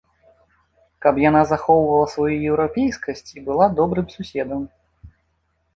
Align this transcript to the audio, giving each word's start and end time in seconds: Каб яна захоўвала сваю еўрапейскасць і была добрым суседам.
Каб 1.05 1.15
яна 1.29 1.41
захоўвала 1.51 2.07
сваю 2.15 2.37
еўрапейскасць 2.49 3.29
і 3.37 3.45
была 3.51 3.65
добрым 3.83 4.07
суседам. 4.17 4.67